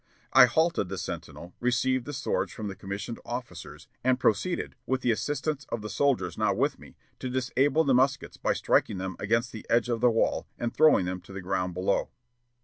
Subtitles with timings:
[0.33, 5.11] I halted the sentinel, received the swords from the commissioned officers, and proceeded, with the
[5.11, 9.51] assistance of the soldiers now with me, to disable the muskets by striking them against
[9.51, 12.09] the edge of the wall, and throwing them to the ground below."